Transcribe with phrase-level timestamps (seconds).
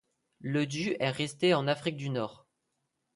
[0.39, 2.47] Le du est resté en Afrique du nord.